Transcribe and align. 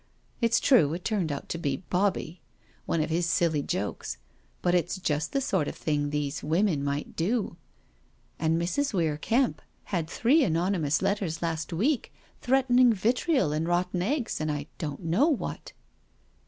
It's 0.41 0.59
true 0.59 0.95
it 0.95 1.05
turned 1.05 1.31
out 1.31 1.47
to 1.49 1.59
be 1.59 1.83
Bobbie— 1.91 2.41
one 2.87 3.03
of 3.03 3.11
his 3.11 3.27
silly 3.27 3.61
jokes— 3.61 4.17
but 4.63 4.73
it's 4.73 4.97
just 4.97 5.31
the 5.31 5.39
sort 5.41 5.67
of 5.67 5.75
thing 5.75 6.09
these 6.09 6.41
women 6.43 6.83
might 6.83 7.15
do, 7.15 7.55
and 8.39 8.59
Mrs. 8.59 8.95
Weir 8.95 9.15
Kemp 9.17 9.61
had 9.93 10.09
three 10.09 10.43
anonymous 10.43 11.03
letters 11.03 11.43
last 11.43 11.71
week 11.71 12.11
threatening 12.41 12.91
vitriol 12.91 13.51
and 13.53 13.67
rotten 13.67 14.01
eggs, 14.01 14.41
and 14.41 14.51
I 14.51 14.65
don't 14.79 15.03
know 15.03 15.27
what. 15.27 15.71